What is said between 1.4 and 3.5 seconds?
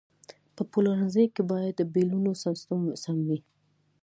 باید د بیلونو سیستم سم وي.